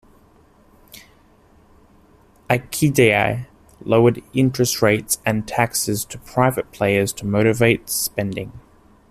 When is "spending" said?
7.87-8.51